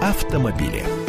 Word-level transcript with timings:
автомобили. 0.00 0.99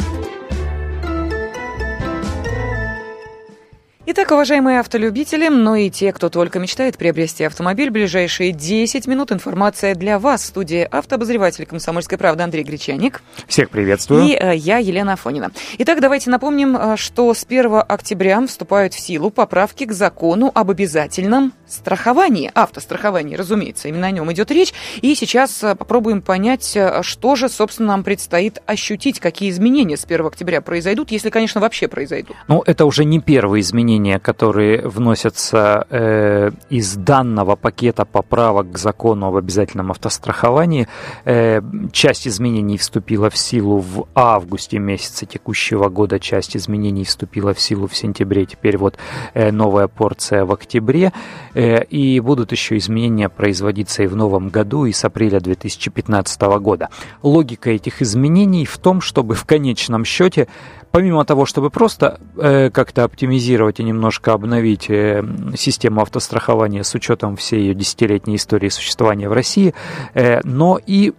Итак, 4.14 4.30
уважаемые 4.30 4.78
автолюбители, 4.80 5.48
но 5.48 5.74
и 5.74 5.88
те, 5.88 6.12
кто 6.12 6.28
только 6.28 6.58
мечтает 6.58 6.98
приобрести 6.98 7.44
автомобиль, 7.44 7.88
ближайшие 7.88 8.52
10 8.52 9.06
минут 9.06 9.32
информация 9.32 9.94
для 9.94 10.18
вас. 10.18 10.42
В 10.42 10.46
студии 10.48 10.86
автообозреватель 10.90 11.64
«Комсомольской 11.64 12.18
правды» 12.18 12.42
Андрей 12.42 12.62
Гречаник. 12.62 13.22
Всех 13.46 13.70
приветствую. 13.70 14.24
И 14.24 14.34
э, 14.38 14.54
я, 14.54 14.76
Елена 14.76 15.14
Афонина. 15.14 15.50
Итак, 15.78 16.02
давайте 16.02 16.28
напомним, 16.28 16.76
э, 16.76 16.96
что 16.98 17.32
с 17.32 17.46
1 17.48 17.84
октября 17.88 18.46
вступают 18.46 18.92
в 18.92 19.00
силу 19.00 19.30
поправки 19.30 19.84
к 19.86 19.92
закону 19.92 20.52
об 20.54 20.70
обязательном 20.70 21.54
страховании, 21.66 22.52
автостраховании, 22.54 23.34
разумеется, 23.34 23.88
именно 23.88 24.08
о 24.08 24.10
нем 24.10 24.30
идет 24.30 24.50
речь. 24.50 24.74
И 25.00 25.14
сейчас 25.14 25.64
э, 25.64 25.74
попробуем 25.74 26.20
понять, 26.20 26.76
что 27.00 27.34
же, 27.34 27.48
собственно, 27.48 27.88
нам 27.88 28.04
предстоит 28.04 28.60
ощутить, 28.66 29.20
какие 29.20 29.48
изменения 29.48 29.96
с 29.96 30.04
1 30.04 30.26
октября 30.26 30.60
произойдут, 30.60 31.10
если, 31.12 31.30
конечно, 31.30 31.62
вообще 31.62 31.88
произойдут. 31.88 32.36
Ну, 32.46 32.62
это 32.66 32.84
уже 32.84 33.06
не 33.06 33.18
первые 33.18 33.62
изменения 33.62 34.01
изменения, 34.02 34.18
которые 34.18 34.88
вносятся 34.88 35.86
э, 35.90 36.50
из 36.70 36.96
данного 36.96 37.56
пакета 37.56 38.04
поправок 38.04 38.72
к 38.72 38.78
закону 38.78 39.26
об 39.26 39.36
обязательном 39.36 39.90
автостраховании. 39.90 40.88
Э, 41.24 41.60
часть 41.92 42.26
изменений 42.26 42.78
вступила 42.78 43.30
в 43.30 43.36
силу 43.36 43.78
в 43.78 44.06
августе 44.14 44.78
месяце 44.78 45.26
текущего 45.26 45.88
года, 45.88 46.18
часть 46.18 46.56
изменений 46.56 47.04
вступила 47.04 47.52
в 47.52 47.60
силу 47.60 47.86
в 47.86 47.94
сентябре, 47.94 48.44
теперь 48.46 48.76
вот 48.76 48.96
э, 49.34 49.52
новая 49.52 49.88
порция 49.88 50.44
в 50.44 50.52
октябре. 50.52 51.12
Э, 51.54 51.84
и 51.84 52.20
будут 52.20 52.52
еще 52.52 52.76
изменения 52.76 53.28
производиться 53.28 54.02
и 54.02 54.06
в 54.06 54.16
новом 54.16 54.48
году, 54.48 54.86
и 54.86 54.92
с 54.92 55.04
апреля 55.04 55.40
2015 55.40 56.40
года. 56.60 56.88
Логика 57.22 57.70
этих 57.70 58.02
изменений 58.02 58.64
в 58.64 58.78
том, 58.78 59.00
чтобы 59.00 59.34
в 59.34 59.44
конечном 59.44 60.04
счете 60.04 60.48
помимо 60.92 61.24
того, 61.24 61.46
чтобы 61.46 61.70
просто 61.70 62.20
э, 62.36 62.70
как-то 62.70 63.04
оптимизировать 63.04 63.80
и 63.80 63.82
немножко 63.92 64.32
обновить 64.32 64.90
э, 64.90 65.22
систему 65.56 66.02
автострахования 66.02 66.82
с 66.82 66.94
учетом 66.94 67.36
всей 67.36 67.60
ее 67.60 67.74
десятилетней 67.74 68.36
истории 68.36 68.68
существования 68.68 69.28
в 69.28 69.32
России, 69.32 69.74
э, 70.14 70.40
но 70.44 70.78
и 70.84 71.12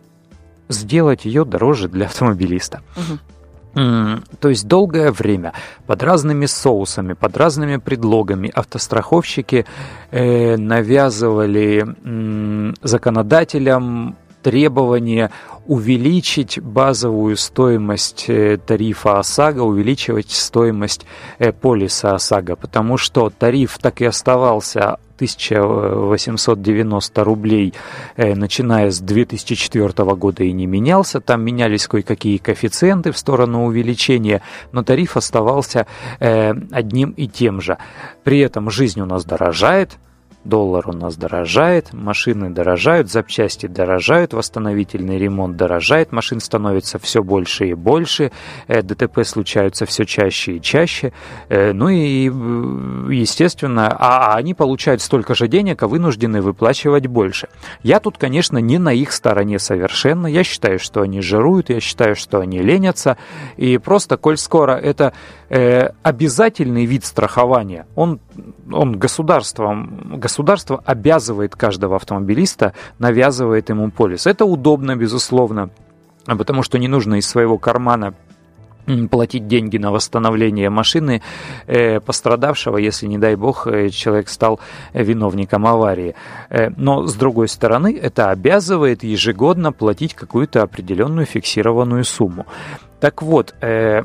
сделать 0.70 1.26
ее 1.26 1.46
дороже 1.46 1.88
для 1.88 2.06
автомобилиста. 2.08 2.82
Угу. 2.98 3.18
То 4.40 4.50
есть 4.50 4.68
долгое 4.68 5.12
время 5.12 5.54
под 5.88 6.04
разными 6.04 6.46
соусами, 6.46 7.14
под 7.14 7.36
разными 7.38 7.78
предлогами 7.78 8.52
автостраховщики 8.54 9.66
э, 10.12 10.58
навязывали 10.58 11.84
законодателям 12.84 14.16
требование 14.44 15.32
увеличить 15.66 16.60
базовую 16.60 17.38
стоимость 17.38 18.26
э, 18.28 18.58
тарифа 18.58 19.20
ОСАГО, 19.20 19.62
увеличивать 19.62 20.32
стоимость 20.32 21.06
э, 21.40 21.52
полиса 21.52 22.14
ОСАГО, 22.16 22.56
потому 22.58 22.98
что 22.98 23.30
тариф 23.30 23.78
так 23.80 24.02
и 24.02 24.06
оставался 24.06 24.98
1890 25.16 27.24
рублей, 27.24 27.74
э, 28.18 28.36
начиная 28.36 28.92
с 28.92 29.00
2004 29.00 30.16
года 30.16 30.44
и 30.44 30.52
не 30.52 30.66
менялся. 30.66 31.22
Там 31.22 31.44
менялись 31.44 31.88
кое-какие 31.88 32.38
коэффициенты 32.38 33.14
в 33.14 33.18
сторону 33.18 33.66
увеличения, 33.66 34.42
но 34.74 34.84
тариф 34.84 35.16
оставался 35.16 35.88
одним 36.20 37.12
и 37.12 37.28
тем 37.28 37.62
же. 37.62 37.78
При 38.24 38.40
этом 38.40 38.70
жизнь 38.70 39.00
у 39.00 39.06
нас 39.06 39.24
дорожает, 39.24 39.98
Доллар 40.44 40.90
у 40.90 40.94
нас 40.94 41.16
дорожает, 41.16 41.94
машины 41.94 42.50
дорожают, 42.50 43.10
запчасти 43.10 43.68
дорожают, 43.68 44.34
восстановительный 44.34 45.18
ремонт 45.18 45.56
дорожает, 45.56 46.12
машин 46.12 46.42
становится 46.42 47.00
все 47.00 47.24
больше 47.24 47.68
и 47.68 47.74
больше, 47.74 48.32
э, 48.68 48.82
ДТП 48.82 49.24
случаются 49.24 49.86
все 49.86 50.06
чаще 50.06 50.58
и 50.58 50.62
чаще. 50.62 51.14
Э, 51.48 51.72
ну 51.72 51.88
и, 51.88 52.26
естественно, 53.16 53.88
а, 53.88 54.34
а 54.34 54.36
они 54.36 54.54
получают 54.54 55.02
столько 55.02 55.34
же 55.34 55.48
денег, 55.48 55.82
а 55.82 55.88
вынуждены 55.88 56.42
выплачивать 56.42 57.08
больше. 57.08 57.48
Я 57.82 58.02
тут, 58.02 58.18
конечно, 58.18 58.58
не 58.58 58.78
на 58.78 58.94
их 58.94 59.14
стороне 59.14 59.60
совершенно. 59.60 60.28
Я 60.28 60.44
считаю, 60.44 60.78
что 60.78 61.02
они 61.02 61.22
жируют, 61.22 61.70
я 61.70 61.80
считаю, 61.80 62.16
что 62.16 62.40
они 62.40 62.60
ленятся. 62.60 63.18
И 63.56 63.78
просто, 63.78 64.18
коль 64.18 64.38
скоро 64.38 64.74
это 64.74 65.14
э, 65.54 65.92
обязательный 66.02 66.86
вид 66.86 67.06
страхования, 67.06 67.86
он, 67.96 68.20
он 68.72 68.98
государством, 68.98 70.18
государство 70.20 70.82
обязывает 70.84 71.56
каждого 71.56 71.96
автомобилиста, 71.96 72.74
навязывает 72.98 73.70
ему 73.70 73.92
полис. 73.92 74.26
Это 74.26 74.46
удобно, 74.46 74.96
безусловно, 74.96 75.70
потому 76.26 76.64
что 76.64 76.80
не 76.80 76.88
нужно 76.88 77.16
из 77.16 77.28
своего 77.28 77.60
кармана 77.60 78.16
платить 79.12 79.48
деньги 79.48 79.78
на 79.78 79.92
восстановление 79.92 80.72
машины 80.72 81.22
э, 81.68 82.00
пострадавшего, 82.00 82.78
если, 82.78 83.06
не 83.06 83.20
дай 83.20 83.36
бог, 83.36 83.68
э, 83.68 83.90
человек 83.90 84.30
стал 84.30 84.60
виновником 84.94 85.68
аварии. 85.68 86.16
Э, 86.50 86.70
но, 86.76 87.06
с 87.06 87.14
другой 87.14 87.48
стороны, 87.48 87.96
это 87.96 88.32
обязывает 88.32 89.04
ежегодно 89.04 89.72
платить 89.72 90.16
какую-то 90.16 90.64
определенную 90.64 91.28
фиксированную 91.28 92.04
сумму. 92.04 92.48
Так 93.00 93.22
вот, 93.22 93.54
э, 93.62 94.04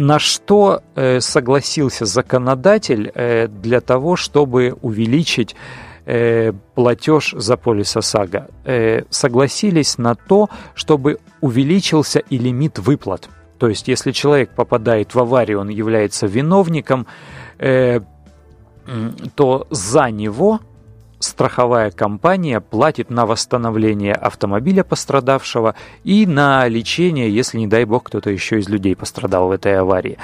на 0.00 0.18
что 0.18 0.82
э, 0.94 1.20
согласился 1.20 2.06
законодатель 2.06 3.12
э, 3.14 3.48
для 3.48 3.82
того, 3.82 4.16
чтобы 4.16 4.74
увеличить 4.80 5.54
э, 6.06 6.52
платеж 6.74 7.34
за 7.36 7.56
полис 7.58 7.96
ОСАГО? 7.96 8.46
Согласились 9.10 9.98
на 9.98 10.14
то, 10.14 10.48
чтобы 10.74 11.18
увеличился 11.42 12.20
и 12.30 12.38
лимит 12.38 12.78
выплат. 12.78 13.28
То 13.58 13.68
есть, 13.68 13.88
если 13.88 14.12
человек 14.12 14.54
попадает 14.54 15.14
в 15.14 15.18
аварию, 15.18 15.60
он 15.60 15.68
является 15.68 16.26
виновником, 16.26 17.06
то 19.34 19.66
за 19.70 20.10
него 20.10 20.60
страховая 21.20 21.90
компания 21.90 22.60
платит 22.60 23.10
на 23.10 23.26
восстановление 23.26 24.14
автомобиля 24.14 24.82
пострадавшего 24.82 25.76
и 26.02 26.26
на 26.26 26.66
лечение, 26.66 27.32
если, 27.32 27.58
не 27.58 27.66
дай 27.66 27.84
бог, 27.84 28.04
кто-то 28.04 28.30
еще 28.30 28.58
из 28.58 28.68
людей 28.68 28.96
пострадал 28.96 29.48
в 29.48 29.52
этой 29.52 29.78
аварии. 29.78 30.18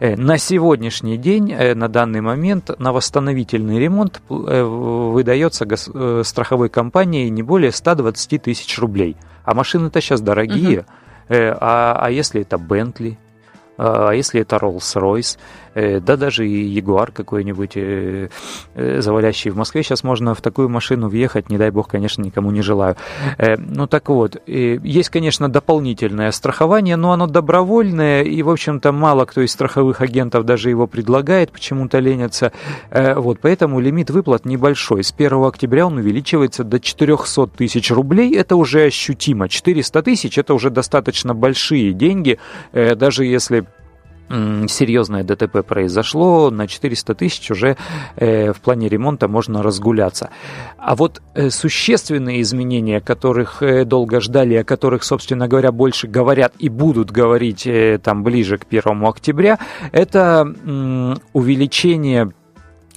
Э, 0.00 0.16
на 0.16 0.38
сегодняшний 0.38 1.18
день, 1.18 1.52
э, 1.52 1.74
на 1.74 1.88
данный 1.88 2.20
момент, 2.20 2.70
на 2.78 2.92
восстановительный 2.92 3.78
ремонт 3.78 4.20
э, 4.28 4.62
выдается 4.62 5.66
страховой 6.24 6.68
компанией 6.68 7.30
не 7.30 7.42
более 7.42 7.70
120 7.70 8.42
тысяч 8.42 8.78
рублей. 8.78 9.16
А 9.44 9.54
машины-то 9.54 10.00
сейчас 10.00 10.20
дорогие. 10.20 10.80
Угу. 10.80 10.86
А, 11.30 11.98
а 12.00 12.10
если 12.10 12.40
это 12.40 12.56
Бентли, 12.56 13.18
а 13.78 14.12
если 14.12 14.40
это 14.40 14.56
Rolls-Royce, 14.56 15.38
Э, 15.78 16.00
да 16.00 16.16
даже 16.16 16.48
и 16.48 16.66
Ягуар 16.66 17.12
какой-нибудь, 17.12 17.76
э, 17.76 18.28
э, 18.74 19.00
завалящий 19.00 19.50
в 19.50 19.56
Москве, 19.56 19.84
сейчас 19.84 20.02
можно 20.02 20.34
в 20.34 20.40
такую 20.40 20.68
машину 20.68 21.08
въехать, 21.08 21.50
не 21.50 21.58
дай 21.58 21.70
бог, 21.70 21.88
конечно, 21.88 22.22
никому 22.22 22.50
не 22.50 22.62
желаю. 22.62 22.96
Ну 23.58 23.86
так 23.86 24.08
вот, 24.08 24.42
есть, 24.46 25.10
конечно, 25.10 25.48
дополнительное 25.48 26.32
страхование, 26.32 26.96
но 26.96 27.12
оно 27.12 27.26
добровольное, 27.26 28.22
и, 28.22 28.42
в 28.42 28.50
общем-то, 28.50 28.92
мало 28.92 29.24
кто 29.24 29.42
из 29.42 29.52
страховых 29.52 30.00
агентов 30.00 30.44
даже 30.44 30.70
его 30.70 30.86
предлагает, 30.86 31.52
почему-то 31.52 31.98
ленятся. 31.98 32.52
Вот, 32.90 33.38
поэтому 33.40 33.80
лимит 33.80 34.10
выплат 34.10 34.44
небольшой. 34.44 35.04
С 35.04 35.12
1 35.16 35.44
октября 35.44 35.86
он 35.86 35.98
увеличивается 35.98 36.64
до 36.64 36.80
400 36.80 37.46
тысяч 37.48 37.90
рублей, 37.90 38.34
это 38.34 38.56
уже 38.56 38.84
ощутимо. 38.84 39.48
400 39.48 40.02
тысяч– 40.02 40.38
это 40.38 40.54
уже 40.54 40.70
достаточно 40.70 41.34
большие 41.34 41.92
деньги, 41.92 42.38
даже 42.72 43.24
если 43.24 43.66
серьезное 44.28 45.24
ДТП 45.24 45.64
произошло, 45.66 46.50
на 46.50 46.66
400 46.66 47.14
тысяч 47.14 47.50
уже 47.50 47.76
э, 48.16 48.52
в 48.52 48.60
плане 48.60 48.88
ремонта 48.88 49.28
можно 49.28 49.62
разгуляться. 49.62 50.30
А 50.76 50.94
вот 50.94 51.22
э, 51.34 51.50
существенные 51.50 52.42
изменения, 52.42 53.00
которых 53.00 53.62
э, 53.62 53.84
долго 53.84 54.20
ждали, 54.20 54.54
о 54.54 54.64
которых, 54.64 55.02
собственно 55.04 55.48
говоря, 55.48 55.72
больше 55.72 56.06
говорят 56.06 56.52
и 56.58 56.68
будут 56.68 57.10
говорить 57.10 57.66
э, 57.66 57.98
там 58.02 58.22
ближе 58.22 58.58
к 58.58 58.66
1 58.68 59.04
октября, 59.04 59.58
это 59.92 60.46
э, 60.46 61.14
увеличение 61.32 62.32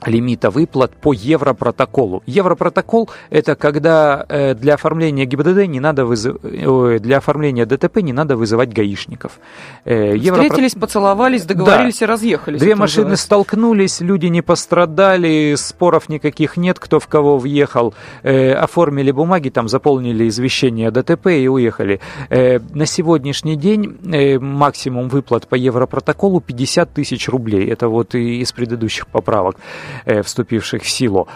лимита 0.07 0.49
выплат 0.49 0.91
по 0.91 1.13
Европротоколу. 1.13 2.23
Европротокол– 2.25 3.09
это 3.29 3.55
когда 3.55 4.25
э, 4.27 4.55
для 4.55 4.75
оформления 4.75 5.25
ГИБДД 5.25 5.67
не 5.67 5.79
надо 5.79 6.05
вызыв... 6.05 6.37
для 6.41 7.17
оформления 7.17 7.65
ДТП 7.65 7.97
не 7.97 8.13
надо 8.13 8.35
вызывать 8.35 8.73
гаишников. 8.73 9.39
Э, 9.85 10.15
Европро... 10.15 10.43
Встретились, 10.43 10.73
поцеловались, 10.73 11.45
договорились 11.45 11.99
да. 11.99 12.05
и 12.05 12.07
разъехались. 12.07 12.59
Две 12.59 12.75
машины 12.75 13.09
называется. 13.09 13.25
столкнулись, 13.25 14.01
люди 14.01 14.27
не 14.27 14.41
пострадали, 14.41 15.55
споров 15.57 16.09
никаких 16.09 16.57
нет, 16.57 16.79
кто 16.79 16.99
в 16.99 17.07
кого 17.07 17.37
въехал. 17.37 17.93
Э, 18.23 18.53
оформили 18.53 19.11
бумаги, 19.11 19.49
там 19.49 19.67
заполнили 19.67 20.27
извещение 20.27 20.87
о 20.87 20.91
ДТП 20.91 21.27
и 21.27 21.47
уехали. 21.47 21.99
На 22.29 22.85
сегодняшний 22.85 23.55
день 23.55 23.97
максимум 24.39 25.09
выплат 25.09 25.47
по 25.47 25.55
Европротоколу 25.55 26.41
50 26.41 26.93
тысяч 26.93 27.29
рублей. 27.29 27.69
Это 27.69 27.87
вот 27.87 28.15
и 28.15 28.41
из 28.41 28.51
предыдущих 28.51 29.07
поправок. 29.07 29.57
Э, 30.05 30.21
вступивших 30.21 30.83
в 30.83 30.89
силу. 30.89 31.27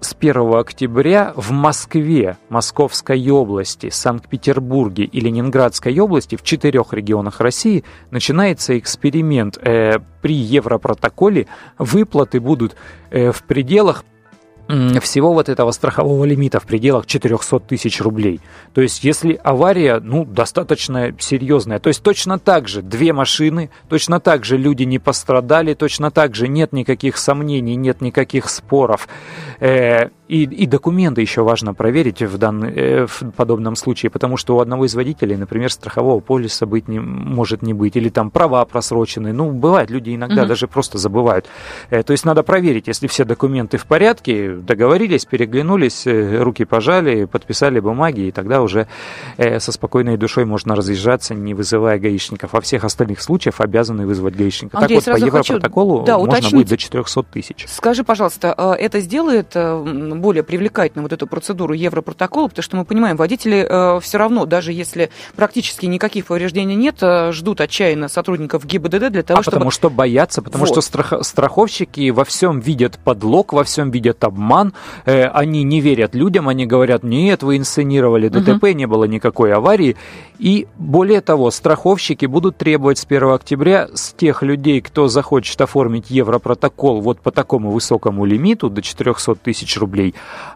с 0.00 0.14
1 0.14 0.54
октября 0.54 1.32
в 1.36 1.52
Москве, 1.52 2.36
Московской 2.48 3.28
области, 3.30 3.88
Санкт-Петербурге 3.90 5.04
и 5.04 5.20
Ленинградской 5.20 5.98
области, 5.98 6.36
в 6.36 6.42
четырех 6.42 6.92
регионах 6.92 7.40
России, 7.40 7.82
начинается 8.10 8.78
эксперимент. 8.78 9.58
Э, 9.58 9.98
при 10.22 10.34
Европротоколе 10.34 11.46
выплаты 11.78 12.40
будут 12.40 12.76
э, 13.10 13.32
в 13.32 13.42
пределах 13.42 14.04
всего 15.00 15.32
вот 15.32 15.48
этого 15.48 15.70
страхового 15.70 16.24
лимита 16.24 16.60
в 16.60 16.64
пределах 16.64 17.06
400 17.06 17.60
тысяч 17.60 18.00
рублей. 18.00 18.40
То 18.74 18.80
есть, 18.80 19.04
если 19.04 19.38
авария, 19.42 20.00
ну, 20.00 20.24
достаточно 20.24 21.14
серьезная, 21.18 21.78
то 21.78 21.88
есть 21.88 22.02
точно 22.02 22.38
так 22.38 22.68
же 22.68 22.82
две 22.82 23.12
машины, 23.12 23.70
точно 23.88 24.20
так 24.20 24.44
же 24.44 24.56
люди 24.56 24.82
не 24.82 24.98
пострадали, 24.98 25.74
точно 25.74 26.10
так 26.10 26.34
же 26.34 26.48
нет 26.48 26.72
никаких 26.72 27.16
сомнений, 27.16 27.76
нет 27.76 28.00
никаких 28.00 28.48
споров. 28.48 29.08
Э, 29.60 30.08
и, 30.28 30.42
и 30.42 30.66
документы 30.66 31.20
еще 31.20 31.42
важно 31.42 31.72
проверить 31.72 32.20
в, 32.20 32.36
данный, 32.36 32.72
э, 32.74 33.06
в 33.06 33.30
подобном 33.36 33.76
случае, 33.76 34.10
потому 34.10 34.36
что 34.36 34.56
у 34.56 34.60
одного 34.60 34.84
из 34.84 34.94
водителей, 34.94 35.36
например, 35.36 35.70
страхового 35.70 36.20
полиса 36.20 36.66
быть 36.66 36.88
не, 36.88 36.98
может 36.98 37.62
не 37.62 37.72
быть, 37.72 37.96
или 37.96 38.08
там 38.08 38.30
права 38.30 38.64
просрочены. 38.64 39.32
Ну, 39.32 39.52
бывает, 39.52 39.90
люди 39.90 40.14
иногда 40.14 40.42
угу. 40.42 40.48
даже 40.48 40.66
просто 40.66 40.98
забывают. 40.98 41.46
Э, 41.90 42.02
то 42.02 42.12
есть 42.12 42.24
надо 42.24 42.42
проверить, 42.42 42.88
если 42.88 43.06
все 43.06 43.24
документы 43.24 43.78
в 43.78 43.86
порядке, 43.86 44.54
договорились, 44.54 45.24
переглянулись, 45.24 46.06
э, 46.06 46.42
руки 46.42 46.64
пожали, 46.64 47.26
подписали 47.26 47.78
бумаги, 47.78 48.22
и 48.22 48.32
тогда 48.32 48.62
уже 48.62 48.88
со 49.36 49.72
спокойной 49.72 50.16
душой 50.16 50.44
можно 50.44 50.74
разъезжаться, 50.74 51.34
не 51.34 51.54
вызывая 51.54 51.98
гаишников. 51.98 52.54
А 52.54 52.60
всех 52.60 52.84
остальных 52.84 53.20
случаев 53.20 53.60
обязаны 53.60 54.06
вызвать 54.06 54.34
гаишника. 54.34 54.78
Андрей, 54.78 55.00
так 55.00 55.14
вот, 55.14 55.20
по 55.20 55.24
Европротоколу 55.24 56.04
да, 56.04 56.18
можно 56.18 56.32
уточнить. 56.32 56.54
будет 56.54 56.68
до 56.68 56.76
400 56.76 57.22
тысяч. 57.24 57.64
Скажи, 57.68 58.02
пожалуйста, 58.02 58.76
это 58.78 59.00
сделает 59.00 59.54
более 60.20 60.42
привлекательной 60.42 61.02
вот 61.02 61.12
эту 61.12 61.26
процедуру 61.26 61.74
Европротокола, 61.74 62.48
потому 62.48 62.62
что 62.62 62.76
мы 62.76 62.84
понимаем, 62.84 63.16
водители 63.16 63.66
э, 63.68 64.00
все 64.00 64.18
равно, 64.18 64.46
даже 64.46 64.72
если 64.72 65.10
практически 65.34 65.86
никаких 65.86 66.26
повреждений 66.26 66.74
нет, 66.74 66.96
э, 67.02 67.32
ждут 67.32 67.60
отчаянно 67.60 68.08
сотрудников 68.08 68.64
ГИБДД 68.64 69.10
для 69.10 69.22
того, 69.22 69.40
а 69.40 69.42
чтобы... 69.42 69.56
потому 69.56 69.70
что 69.70 69.90
боятся, 69.90 70.42
потому 70.42 70.64
вот. 70.64 70.72
что 70.72 70.80
страх... 70.80 71.12
страховщики 71.22 72.10
во 72.10 72.24
всем 72.24 72.60
видят 72.60 72.98
подлог, 73.02 73.52
во 73.52 73.64
всем 73.64 73.90
видят 73.90 74.22
обман, 74.24 74.72
э, 75.04 75.24
они 75.24 75.62
не 75.62 75.80
верят 75.80 76.14
людям, 76.14 76.48
они 76.48 76.66
говорят, 76.66 77.02
нет, 77.02 77.42
вы 77.42 77.56
инсценировали 77.56 78.28
ДТП, 78.28 78.64
угу. 78.64 78.72
не 78.72 78.86
было 78.86 79.04
никакой 79.04 79.52
аварии, 79.52 79.96
и 80.38 80.66
более 80.76 81.20
того, 81.20 81.50
страховщики 81.50 82.26
будут 82.26 82.58
требовать 82.58 82.98
с 82.98 83.04
1 83.04 83.30
октября 83.30 83.88
с 83.94 84.12
тех 84.12 84.42
людей, 84.42 84.80
кто 84.80 85.08
захочет 85.08 85.60
оформить 85.60 86.10
Европротокол 86.10 87.00
вот 87.00 87.20
по 87.20 87.30
такому 87.30 87.70
высокому 87.70 88.24
лимиту 88.24 88.68
до 88.68 88.82
400 88.82 89.36
тысяч 89.36 89.76
рублей, 89.76 90.05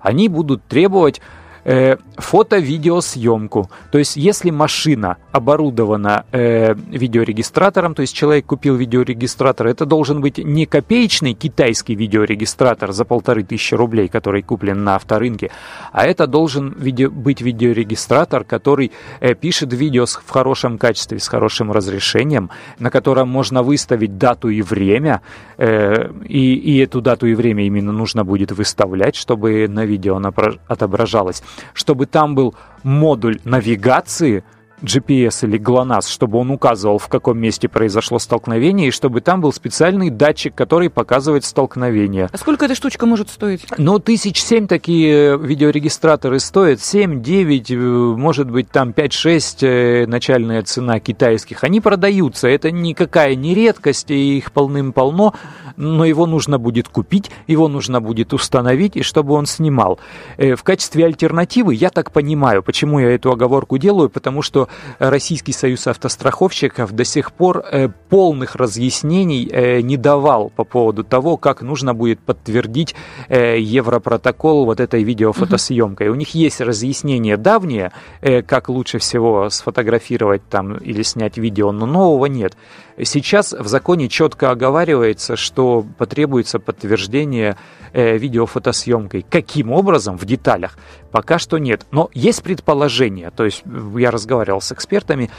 они 0.03 0.29
будут 0.29 0.65
требовать 0.65 1.21
э, 1.65 1.97
фото-видеосъемку. 2.17 3.71
То 3.91 3.99
есть, 3.99 4.17
если 4.17 4.51
машина 4.51 5.17
оборудована 5.33 6.25
э, 6.33 6.75
видеорегистратором, 6.75 7.95
то 7.95 8.03
есть 8.03 8.15
человек 8.15 8.47
купил 8.47 8.77
видеорегистратор, 8.77 9.67
это 9.67 9.87
должен 9.87 10.21
быть 10.21 10.39
не 10.39 10.67
копеечный 10.67 11.35
китайский 11.35 11.95
видеорегистратор 11.95 12.93
за 12.93 13.05
полторы 13.05 13.43
тысячи 13.43 13.75
рублей, 13.75 14.09
который 14.09 14.43
куплен 14.43 14.85
на 14.85 14.97
авторынке, 14.97 15.51
а 15.93 16.07
это 16.07 16.27
должен 16.27 16.75
видео, 16.79 17.11
быть 17.11 17.41
видеорегистратор, 17.41 18.45
который 18.45 18.93
э, 19.21 19.35
пишет 19.35 19.73
видео 19.73 20.07
с, 20.07 20.17
в 20.17 20.31
хорошем 20.31 20.79
качестве, 20.79 21.19
с 21.19 21.29
хорошим 21.29 21.73
разрешением, 21.73 22.51
на 22.79 22.91
котором 22.91 23.29
можно 23.29 23.63
выставить 23.63 24.19
дату 24.19 24.49
и 24.49 24.63
время, 24.63 25.21
э, 25.59 26.11
и, 26.27 26.55
и 26.55 26.79
эту 26.79 27.01
дату 27.01 27.27
и 27.27 27.35
время 27.35 27.67
именно 27.67 27.93
нужно 27.93 28.25
будет 28.25 28.53
выставлять, 28.53 29.17
чтобы 29.17 29.69
на 29.69 29.85
видео 29.85 30.17
она 30.17 30.33
отображалась 30.69 31.43
чтобы 31.75 32.07
там 32.07 32.35
был 32.35 32.55
модуль 32.83 33.41
навигации– 33.45 34.45
GPS 34.83 35.47
или 35.47 35.59
GLONASS, 35.59 36.09
чтобы 36.09 36.39
он 36.39 36.51
указывал, 36.51 36.99
в 36.99 37.09
каком 37.09 37.39
месте 37.39 37.69
произошло 37.69 38.19
столкновение, 38.19 38.89
и 38.89 38.91
чтобы 38.91 39.21
там 39.21 39.41
был 39.41 39.53
специальный 39.53 40.11
датчик, 40.11 40.55
который 40.55 40.91
показывает 40.91 41.45
столкновение. 41.45 42.29
А 42.33 42.37
сколько 42.39 42.65
эта 42.65 42.75
штучка 42.75 43.07
может 43.07 43.29
стоить? 43.31 43.67
Ну, 43.79 43.99
тысяч 43.99 44.43
семь 44.43 44.67
такие 44.67 45.37
видеорегистраторы 45.39 46.41
стоят, 46.41 46.81
семь, 46.81 47.23
девять, 47.23 47.71
э, 47.71 47.77
может 47.77 48.51
быть, 48.51 48.71
там 48.71 48.93
пять, 48.93 49.13
шесть 49.13 49.63
э, 49.63 50.07
начальная 50.07 50.63
цена 50.63 51.01
китайских. 51.01 51.65
Они 51.65 51.81
продаются, 51.81 52.49
это 52.49 52.71
никакая 52.71 53.35
не 53.35 53.55
редкость, 53.55 54.11
и 54.11 54.39
их 54.39 54.53
полным-полно, 54.53 55.35
но 55.77 56.05
его 56.05 56.27
нужно 56.27 56.59
будет 56.59 56.89
купить, 56.89 57.31
его 57.47 57.69
нужно 57.69 58.01
будет 58.01 58.33
установить, 58.33 58.97
и 58.97 59.03
чтобы 59.03 59.35
он 59.35 59.47
снимал. 59.47 59.99
Э, 60.37 60.55
в 60.55 60.63
качестве 60.63 61.07
альтернативы, 61.07 61.75
я 61.75 61.91
так 61.91 62.13
понимаю, 62.13 62.63
почему 62.63 62.99
я 62.99 63.11
эту 63.11 63.31
оговорку 63.31 63.79
делаю, 63.79 64.09
потому 64.09 64.43
что 64.43 64.69
Российский 64.99 65.53
союз 65.53 65.87
автостраховщиков 65.87 66.93
до 66.93 67.05
сих 67.05 67.33
пор 67.33 67.65
э, 67.71 67.89
полных 68.09 68.57
разъяснений 68.57 69.49
э, 69.51 69.81
не 69.81 69.97
давал 69.97 70.51
по 70.51 70.65
поводу 70.65 71.05
того, 71.05 71.37
как 71.37 71.63
нужно 71.63 71.95
будет 71.95 72.21
подтвердить 72.21 72.95
э, 73.29 73.59
Европротокол 73.59 74.65
вот 74.65 74.81
этой 74.81 75.03
видеофотосъемкой. 75.03 76.09
У 76.09 76.15
них 76.15 76.35
есть 76.35 76.61
разъяснение 76.61 77.37
давнее, 77.37 77.93
как 78.21 78.69
лучше 78.69 78.99
всего 78.99 79.51
сфотографировать 79.51 80.43
там 80.49 80.77
или 80.77 81.03
снять 81.03 81.39
видео, 81.39 81.73
но 81.73 81.87
нового 81.87 82.27
нет. 82.27 82.57
Сейчас 83.03 83.53
в 83.53 83.67
законе 83.67 84.09
четко 84.09 84.51
оговаривается, 84.51 85.37
что 85.37 85.85
потребуется 85.99 86.59
подтверждение 86.59 87.57
видеофотосъемкой. 87.93 89.25
Каким 89.29 89.73
образом, 89.73 90.19
в 90.19 90.25
деталях, 90.25 90.77
пока 91.11 91.39
что 91.39 91.59
нет. 91.59 91.87
Но 91.91 92.11
есть 92.13 92.43
предположение, 92.43 93.31
то 93.31 93.45
есть 93.45 93.63
я 93.97 94.11
разговаривал 94.11 94.60
с 94.61 94.73
экспертами, 94.73 95.31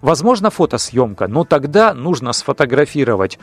возможно 0.00 0.50
фотосъемка, 0.50 1.28
но 1.28 1.44
тогда 1.44 1.94
нужно 1.94 2.32
сфотографировать 2.32 3.38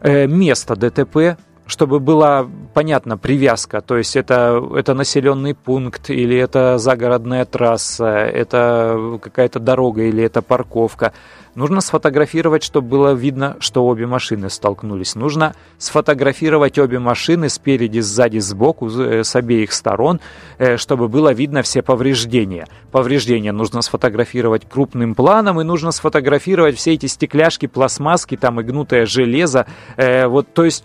э, 0.00 0.26
место 0.26 0.76
ДТП, 0.76 1.38
чтобы 1.70 2.00
была 2.00 2.48
понятна 2.74 3.16
привязка, 3.16 3.80
то 3.80 3.96
есть 3.96 4.16
это, 4.16 4.62
это 4.74 4.92
населенный 4.92 5.54
пункт, 5.54 6.10
или 6.10 6.36
это 6.36 6.78
загородная 6.78 7.44
трасса, 7.44 8.08
это 8.08 9.18
какая-то 9.22 9.60
дорога, 9.60 10.02
или 10.02 10.22
это 10.22 10.42
парковка. 10.42 11.12
Нужно 11.56 11.80
сфотографировать, 11.80 12.62
чтобы 12.62 12.88
было 12.88 13.12
видно, 13.12 13.56
что 13.58 13.84
обе 13.84 14.06
машины 14.06 14.50
столкнулись. 14.50 15.16
Нужно 15.16 15.54
сфотографировать 15.78 16.78
обе 16.78 17.00
машины 17.00 17.48
спереди, 17.48 17.98
сзади, 17.98 18.38
сбоку, 18.38 18.88
э, 18.88 19.24
с 19.24 19.34
обеих 19.34 19.72
сторон, 19.72 20.20
э, 20.58 20.76
чтобы 20.76 21.08
было 21.08 21.32
видно 21.32 21.62
все 21.62 21.82
повреждения. 21.82 22.68
Повреждения 22.92 23.50
нужно 23.50 23.82
сфотографировать 23.82 24.68
крупным 24.68 25.16
планом, 25.16 25.60
и 25.60 25.64
нужно 25.64 25.90
сфотографировать 25.90 26.76
все 26.76 26.94
эти 26.94 27.06
стекляшки, 27.06 27.66
пластмасски, 27.66 28.36
там 28.36 28.60
и 28.60 28.62
гнутое 28.62 29.06
железо. 29.06 29.66
Э, 29.96 30.28
вот, 30.28 30.54
то 30.54 30.64
есть 30.64 30.84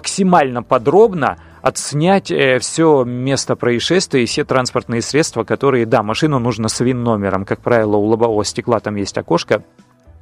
максимально 0.00 0.62
подробно 0.62 1.36
отснять 1.60 2.30
э, 2.30 2.58
все 2.58 3.04
место 3.04 3.54
происшествия 3.54 4.22
и 4.22 4.26
все 4.26 4.44
транспортные 4.46 5.02
средства, 5.02 5.44
которые, 5.44 5.84
да, 5.84 6.02
машину 6.02 6.38
нужно 6.38 6.68
с 6.68 6.80
ВИН-номером. 6.80 7.44
Как 7.44 7.60
правило, 7.60 7.96
у 7.96 8.06
лобового 8.06 8.42
стекла 8.42 8.80
там 8.80 8.96
есть 8.96 9.18
окошко, 9.18 9.62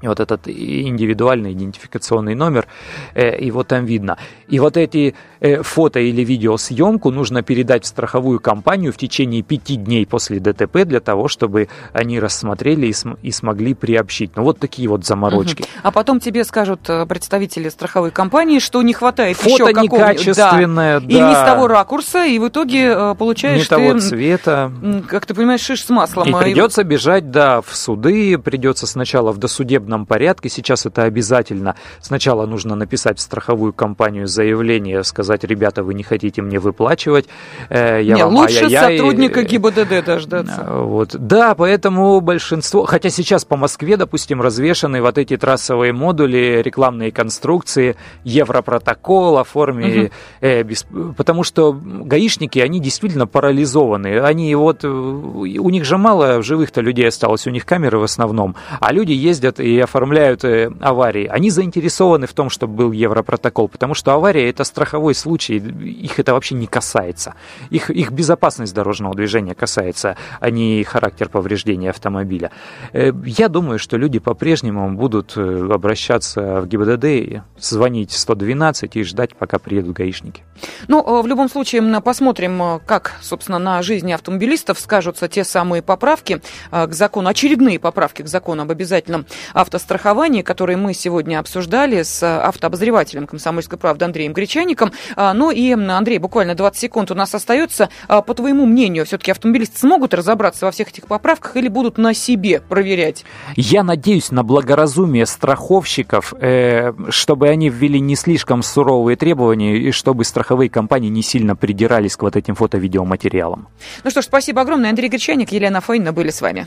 вот 0.02 0.20
этот 0.20 0.46
индивидуальный 0.46 1.52
идентификационный 1.52 2.34
номер, 2.34 2.66
э, 3.14 3.44
его 3.44 3.64
там 3.64 3.84
видно. 3.84 4.16
И 4.46 4.60
вот 4.60 4.76
эти 4.76 5.14
э, 5.40 5.62
фото 5.62 5.98
или 5.98 6.22
видеосъемку 6.22 7.10
нужно 7.10 7.42
передать 7.42 7.84
в 7.84 7.88
страховую 7.88 8.38
компанию 8.38 8.92
в 8.92 8.96
течение 8.96 9.42
пяти 9.42 9.76
дней 9.76 10.06
после 10.06 10.38
ДТП 10.38 10.84
для 10.84 11.00
того, 11.00 11.26
чтобы 11.28 11.68
они 11.92 12.20
рассмотрели 12.20 12.86
и, 12.86 12.92
см- 12.92 13.18
и 13.22 13.32
смогли 13.32 13.74
приобщить. 13.74 14.36
Ну 14.36 14.44
вот 14.44 14.58
такие 14.58 14.88
вот 14.88 15.04
заморочки. 15.04 15.62
Угу. 15.62 15.68
А 15.82 15.90
потом 15.90 16.20
тебе 16.20 16.44
скажут 16.44 16.88
э, 16.88 17.04
представители 17.06 17.68
страховой 17.68 18.12
компании, 18.12 18.60
что 18.60 18.80
не 18.82 18.92
хватает 18.92 19.36
фото 19.36 19.50
еще 19.50 19.66
какого-нибудь. 19.66 19.98
некачественное, 19.98 21.00
да. 21.00 21.06
да. 21.06 21.12
И 21.12 21.20
не 21.20 21.34
с 21.34 21.44
того 21.44 21.66
ракурса, 21.66 22.24
и 22.24 22.38
в 22.38 22.48
итоге 22.48 23.14
получаешь 23.16 23.58
не 23.58 23.64
ты, 23.64 23.68
того 23.68 23.98
цвета. 23.98 24.72
Как 25.08 25.26
ты 25.26 25.34
понимаешь, 25.34 25.60
шиш 25.60 25.84
с 25.84 25.88
маслом. 25.90 26.28
И 26.28 26.32
а 26.32 26.38
придется 26.38 26.84
бежать, 26.84 27.30
да, 27.30 27.60
в 27.62 27.74
суды, 27.74 28.38
придется 28.38 28.86
сначала 28.86 29.32
в 29.32 29.38
досудебном 29.38 29.87
судебном 29.88 30.06
порядке. 30.06 30.48
Сейчас 30.48 30.86
это 30.86 31.04
обязательно. 31.04 31.74
Сначала 32.00 32.46
нужно 32.46 32.74
написать 32.76 33.18
в 33.18 33.20
страховую 33.20 33.72
компанию 33.72 34.26
заявление, 34.26 35.02
сказать, 35.02 35.44
ребята, 35.44 35.82
вы 35.82 35.94
не 35.94 36.02
хотите 36.02 36.42
мне 36.42 36.58
выплачивать. 36.58 37.26
Э, 37.70 38.00
я 38.02 38.16
не, 38.16 38.24
вам, 38.24 38.36
лучше 38.36 38.68
сотрудника 38.68 39.42
ГИБДД 39.42 40.04
дождаться. 40.04 40.64
Э, 40.66 40.82
вот. 40.82 41.16
Да, 41.16 41.54
поэтому 41.54 42.20
большинство... 42.20 42.84
Хотя 42.84 43.10
сейчас 43.10 43.44
по 43.44 43.56
Москве, 43.56 43.96
допустим, 43.96 44.42
развешаны 44.42 45.00
вот 45.00 45.18
эти 45.18 45.36
трассовые 45.36 45.92
модули, 45.92 46.62
рекламные 46.62 47.10
конструкции, 47.10 47.96
Европротокол 48.24 49.38
о 49.38 49.44
форме... 49.44 49.86
Угу. 49.86 50.10
Э, 50.40 50.62
без... 50.62 50.86
Потому 51.16 51.44
что 51.44 51.72
гаишники, 51.72 52.58
они 52.58 52.80
действительно 52.80 53.26
парализованы. 53.26 54.20
Они 54.20 54.54
вот... 54.54 54.84
У 54.84 55.70
них 55.70 55.84
же 55.84 55.96
мало 55.96 56.42
живых-то 56.42 56.82
людей 56.82 57.08
осталось, 57.08 57.46
у 57.46 57.50
них 57.50 57.64
камеры 57.64 57.98
в 57.98 58.02
основном. 58.02 58.54
А 58.80 58.92
люди 58.92 59.12
ездят 59.12 59.60
и 59.60 59.77
оформляют 59.80 60.44
э, 60.44 60.70
аварии, 60.80 61.26
они 61.26 61.50
заинтересованы 61.50 62.26
в 62.26 62.32
том, 62.32 62.50
чтобы 62.50 62.74
был 62.74 62.92
Европротокол, 62.92 63.68
потому 63.68 63.94
что 63.94 64.12
авария– 64.12 64.48
это 64.50 64.64
страховой 64.64 65.14
случай, 65.14 65.56
их 65.56 66.18
это 66.18 66.32
вообще 66.32 66.54
не 66.54 66.66
касается. 66.66 67.34
Их, 67.70 67.90
их 67.90 68.10
безопасность 68.10 68.74
дорожного 68.74 69.14
движения 69.14 69.54
касается, 69.54 70.16
а 70.40 70.50
не 70.50 70.84
характер 70.84 71.28
повреждения 71.28 71.90
автомобиля. 71.90 72.50
Э, 72.92 73.12
я 73.24 73.48
думаю, 73.48 73.78
что 73.78 73.96
люди 73.96 74.18
по-прежнему 74.18 74.90
будут 74.92 75.34
э, 75.36 75.68
обращаться 75.72 76.60
в 76.60 76.66
ГИБДД, 76.66 77.42
звонить 77.58 78.12
112 78.12 78.96
и 78.96 79.02
ждать, 79.02 79.36
пока 79.36 79.58
приедут 79.58 79.96
гаишники. 79.96 80.42
Ну, 80.88 81.22
в 81.22 81.26
любом 81.26 81.48
случае, 81.48 81.82
посмотрим, 82.00 82.80
как, 82.86 83.16
собственно, 83.20 83.58
на 83.58 83.82
жизни 83.82 84.12
автомобилистов 84.12 84.78
скажутся 84.80 85.28
те 85.28 85.44
самые 85.44 85.82
поправки 85.82 86.40
к 86.70 86.92
закону, 86.92 87.28
очередные 87.28 87.78
поправки 87.78 88.22
к 88.22 88.28
закону 88.28 88.62
об 88.62 88.70
обязательном 88.70 89.26
автостраховании, 89.68 90.42
которые 90.42 90.76
мы 90.76 90.94
сегодня 90.94 91.38
обсуждали 91.38 92.02
с 92.02 92.22
автообозревателем 92.22 93.26
«Комсомольской 93.26 93.78
правды» 93.78 94.04
Андреем 94.04 94.32
Гречаником. 94.32 94.92
А, 95.14 95.34
ну 95.34 95.50
и, 95.50 95.72
Андрей, 95.72 96.18
буквально 96.18 96.54
20 96.54 96.80
секунд 96.80 97.10
у 97.10 97.14
нас 97.14 97.34
остается. 97.34 97.90
А, 98.08 98.22
по 98.22 98.34
твоему 98.34 98.66
мнению, 98.66 99.04
все-таки 99.04 99.30
автомобилисты 99.30 99.78
смогут 99.78 100.14
разобраться 100.14 100.64
во 100.64 100.72
всех 100.72 100.88
этих 100.88 101.06
поправках 101.06 101.56
или 101.56 101.68
будут 101.68 101.98
на 101.98 102.14
себе 102.14 102.60
проверять? 102.60 103.24
Я 103.56 103.82
надеюсь 103.82 104.30
на 104.30 104.42
благоразумие 104.42 105.26
страховщиков, 105.26 106.32
э, 106.40 106.92
чтобы 107.10 107.48
они 107.48 107.68
ввели 107.68 108.00
не 108.00 108.16
слишком 108.16 108.62
суровые 108.62 109.16
требования 109.16 109.76
и 109.76 109.90
чтобы 109.92 110.24
страховые 110.24 110.70
компании 110.70 111.10
не 111.10 111.22
сильно 111.22 111.54
придирались 111.54 112.16
к 112.16 112.22
вот 112.22 112.36
этим 112.36 112.54
фото-видеоматериалам. 112.54 113.68
Ну 114.04 114.10
что 114.10 114.22
ж, 114.22 114.24
спасибо 114.24 114.62
огромное. 114.62 114.90
Андрей 114.90 115.08
Гречаник, 115.08 115.52
Елена 115.52 115.80
Фойна 115.80 116.12
были 116.12 116.30
с 116.30 116.40
вами. 116.40 116.66